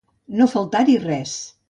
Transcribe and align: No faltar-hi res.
No 0.39 0.47
faltar-hi 0.53 0.97
res. 1.05 1.37